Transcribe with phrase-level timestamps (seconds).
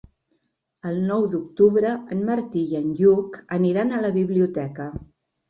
[0.91, 4.91] El nou d'octubre en Martí i en Lluc aniran a la biblioteca.